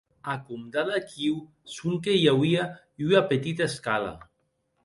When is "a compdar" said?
0.31-0.83